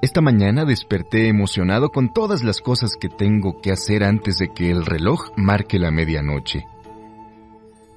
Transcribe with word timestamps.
Esta 0.00 0.20
mañana 0.20 0.64
desperté 0.64 1.26
emocionado 1.26 1.90
con 1.90 2.12
todas 2.12 2.44
las 2.44 2.60
cosas 2.60 2.92
que 2.94 3.08
tengo 3.08 3.60
que 3.60 3.72
hacer 3.72 4.04
antes 4.04 4.38
de 4.38 4.52
que 4.52 4.70
el 4.70 4.86
reloj 4.86 5.30
marque 5.36 5.80
la 5.80 5.90
medianoche. 5.90 6.64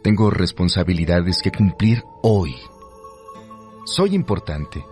Tengo 0.02 0.32
responsabilidades 0.32 1.44
que 1.44 1.52
cumplir 1.52 2.04
hoy. 2.24 2.56
Soy 3.86 4.16
importante. 4.16 4.84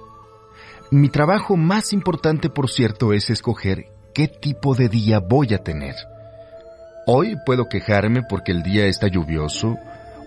Mi 0.91 1.09
trabajo 1.09 1.57
más 1.57 1.93
importante, 1.93 2.51
por 2.51 2.69
cierto, 2.69 3.11
es 3.11 3.31
escoger 3.31 3.85
qué 4.13 4.27
tipo 4.27 4.75
de 4.75 4.87
día 4.87 5.19
voy 5.19 5.55
a 5.55 5.63
tener. 5.63 5.95
Hoy 7.07 7.37
puedo 7.43 7.69
quejarme 7.69 8.21
porque 8.21 8.51
el 8.51 8.61
día 8.61 8.85
está 8.85 9.07
lluvioso 9.07 9.77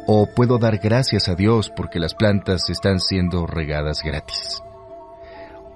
o 0.09 0.27
puedo 0.35 0.59
dar 0.59 0.79
gracias 0.79 1.29
a 1.29 1.37
Dios 1.37 1.71
porque 1.71 2.01
las 2.01 2.15
plantas 2.15 2.69
están 2.71 2.99
siendo 2.99 3.47
regadas 3.47 4.03
gratis. 4.03 4.61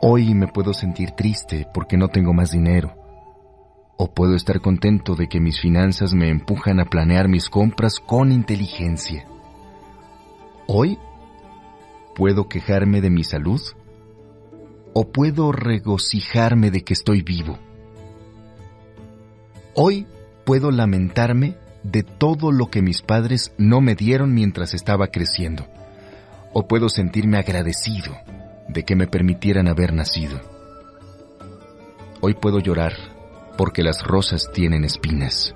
Hoy 0.01 0.35
me 0.35 0.47
puedo 0.47 0.75
sentir 0.75 1.13
triste 1.13 1.67
porque 1.73 1.97
no 1.97 2.09
tengo 2.09 2.35
más 2.35 2.51
dinero. 2.51 2.95
O 3.97 4.13
puedo 4.13 4.35
estar 4.35 4.61
contento 4.61 5.15
de 5.15 5.27
que 5.27 5.41
mis 5.41 5.59
finanzas 5.59 6.13
me 6.13 6.29
empujan 6.29 6.81
a 6.81 6.85
planear 6.85 7.29
mis 7.29 7.49
compras 7.49 7.99
con 7.99 8.31
inteligencia. 8.31 9.27
Hoy 10.67 10.99
puedo 12.15 12.47
quejarme 12.47 13.01
de 13.01 13.09
mi 13.09 13.25
salud 13.25 13.61
o 14.93 15.09
puedo 15.09 15.51
regocijarme 15.51 16.71
de 16.71 16.85
que 16.85 16.93
estoy 16.93 17.23
vivo. 17.23 17.59
Hoy 19.75 20.07
puedo 20.45 20.71
lamentarme 20.71 21.57
de 21.83 22.03
todo 22.03 22.53
lo 22.53 22.71
que 22.71 22.83
mis 22.83 23.01
padres 23.01 23.55
no 23.57 23.81
me 23.81 23.95
dieron 23.95 24.35
mientras 24.35 24.75
estaba 24.75 25.07
creciendo. 25.07 25.67
O 26.53 26.69
puedo 26.69 26.91
sentirme 26.91 27.39
agradecido 27.39 28.15
de 28.77 28.85
que 28.85 28.95
me 28.95 29.07
permitieran 29.07 29.69
haber 29.69 29.95
nacido. 29.95 30.39
Hoy 32.21 32.35
puedo 32.35 32.59
llorar 32.59 32.93
porque 33.57 33.83
las 33.83 34.03
rosas 34.03 34.51
tienen 34.53 34.85
espinas. 34.85 35.55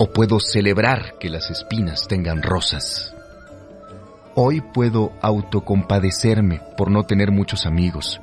O 0.00 0.10
puedo 0.10 0.40
celebrar 0.40 1.14
que 1.20 1.30
las 1.30 1.48
espinas 1.48 2.08
tengan 2.08 2.42
rosas. 2.42 3.14
Hoy 4.34 4.60
puedo 4.74 5.12
autocompadecerme 5.22 6.60
por 6.76 6.90
no 6.90 7.04
tener 7.04 7.30
muchos 7.30 7.66
amigos. 7.66 8.20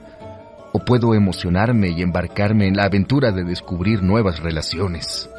O 0.74 0.80
puedo 0.80 1.16
emocionarme 1.16 1.88
y 1.88 2.02
embarcarme 2.02 2.68
en 2.68 2.76
la 2.76 2.84
aventura 2.84 3.32
de 3.32 3.46
descubrir 3.46 4.04
nuevas 4.04 4.42
relaciones. 4.42 5.30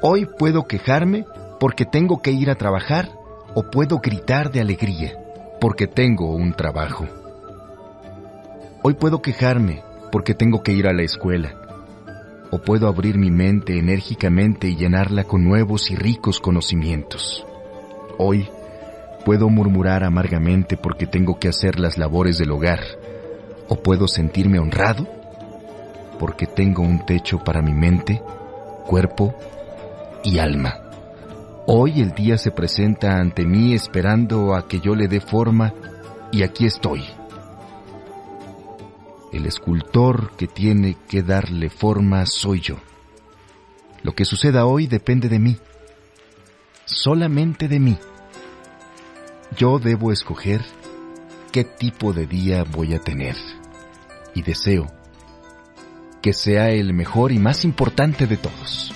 Hoy 0.00 0.24
puedo 0.24 0.66
quejarme 0.66 1.26
porque 1.60 1.84
tengo 1.84 2.22
que 2.22 2.30
ir 2.30 2.48
a 2.48 2.54
trabajar 2.54 3.10
o 3.54 3.70
puedo 3.70 3.98
gritar 3.98 4.50
de 4.50 4.62
alegría 4.62 5.27
porque 5.60 5.86
tengo 5.86 6.34
un 6.34 6.52
trabajo. 6.52 7.06
Hoy 8.82 8.94
puedo 8.94 9.20
quejarme 9.22 9.82
porque 10.12 10.34
tengo 10.34 10.62
que 10.62 10.72
ir 10.72 10.86
a 10.86 10.92
la 10.92 11.02
escuela 11.02 11.54
o 12.50 12.58
puedo 12.58 12.88
abrir 12.88 13.18
mi 13.18 13.30
mente 13.30 13.78
enérgicamente 13.78 14.68
y 14.68 14.76
llenarla 14.76 15.24
con 15.24 15.44
nuevos 15.44 15.90
y 15.90 15.96
ricos 15.96 16.40
conocimientos. 16.40 17.44
Hoy 18.16 18.48
puedo 19.24 19.48
murmurar 19.48 20.04
amargamente 20.04 20.76
porque 20.76 21.06
tengo 21.06 21.38
que 21.38 21.48
hacer 21.48 21.78
las 21.78 21.98
labores 21.98 22.38
del 22.38 22.52
hogar 22.52 22.80
o 23.68 23.76
puedo 23.76 24.08
sentirme 24.08 24.58
honrado 24.58 25.06
porque 26.18 26.46
tengo 26.46 26.82
un 26.82 27.04
techo 27.04 27.38
para 27.44 27.62
mi 27.62 27.72
mente, 27.72 28.22
cuerpo 28.86 29.34
y 30.24 30.38
alma. 30.38 30.87
Hoy 31.70 32.00
el 32.00 32.12
día 32.12 32.38
se 32.38 32.50
presenta 32.50 33.18
ante 33.18 33.44
mí 33.44 33.74
esperando 33.74 34.54
a 34.54 34.66
que 34.66 34.80
yo 34.80 34.94
le 34.94 35.06
dé 35.06 35.20
forma 35.20 35.74
y 36.32 36.42
aquí 36.42 36.64
estoy. 36.64 37.04
El 39.34 39.44
escultor 39.44 40.34
que 40.38 40.46
tiene 40.46 40.96
que 41.06 41.22
darle 41.22 41.68
forma 41.68 42.24
soy 42.24 42.62
yo. 42.62 42.76
Lo 44.02 44.14
que 44.14 44.24
suceda 44.24 44.64
hoy 44.64 44.86
depende 44.86 45.28
de 45.28 45.38
mí, 45.38 45.58
solamente 46.86 47.68
de 47.68 47.80
mí. 47.80 47.98
Yo 49.54 49.78
debo 49.78 50.10
escoger 50.10 50.64
qué 51.52 51.64
tipo 51.64 52.14
de 52.14 52.26
día 52.26 52.64
voy 52.64 52.94
a 52.94 52.98
tener 52.98 53.36
y 54.34 54.40
deseo 54.40 54.86
que 56.22 56.32
sea 56.32 56.70
el 56.70 56.94
mejor 56.94 57.30
y 57.30 57.38
más 57.38 57.66
importante 57.66 58.26
de 58.26 58.38
todos. 58.38 58.94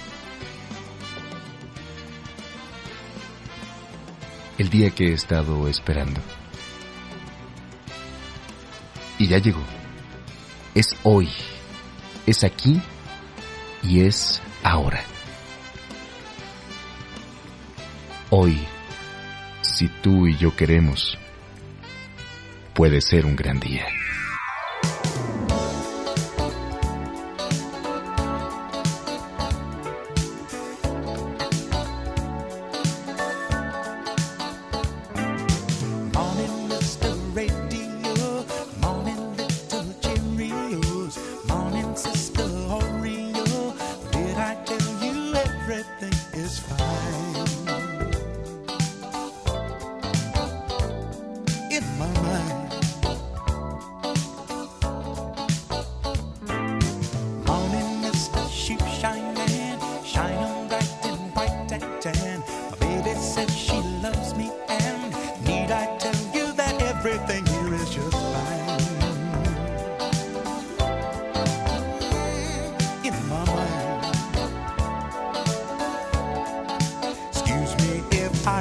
El 4.58 4.70
día 4.70 4.90
que 4.90 5.08
he 5.08 5.12
estado 5.12 5.68
esperando. 5.68 6.20
Y 9.18 9.26
ya 9.28 9.38
llegó. 9.38 9.62
Es 10.74 10.96
hoy. 11.02 11.28
Es 12.26 12.44
aquí 12.44 12.80
y 13.82 14.00
es 14.00 14.40
ahora. 14.62 15.02
Hoy, 18.30 18.58
si 19.60 19.88
tú 19.88 20.26
y 20.26 20.36
yo 20.36 20.56
queremos, 20.56 21.18
puede 22.74 23.00
ser 23.00 23.26
un 23.26 23.36
gran 23.36 23.60
día. 23.60 23.86